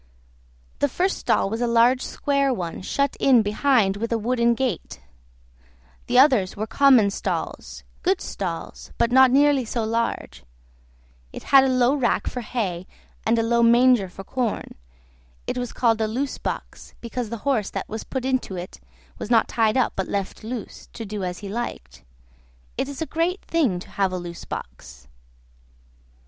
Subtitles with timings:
[0.79, 4.99] The first stall was a large square one, shut in behind with a wooden gate;
[6.07, 10.43] the others were common stalls, good stalls, but not nearly so large;
[11.31, 12.87] it had a low rack for hay
[13.27, 14.73] and a low manger for corn;
[15.45, 18.79] it was called a loose box, because the horse that was put into it
[19.19, 22.03] was not tied up, but left loose, to do as he liked.
[22.75, 25.07] It is a great thing to have a loose box.